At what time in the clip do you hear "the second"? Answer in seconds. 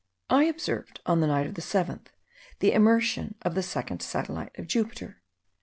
3.53-4.01